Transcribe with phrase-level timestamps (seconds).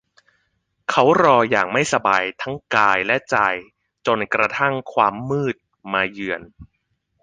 [0.89, 3.37] เขารออย่างไม่สบายทั้งกายและใจ
[4.05, 5.55] จนกระทั่งความมืด
[5.93, 6.41] มาเยือน